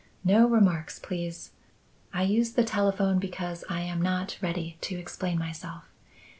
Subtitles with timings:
[0.23, 1.51] No remarks, please.
[2.11, 5.83] I use the telephone because I am not ready to explain myself.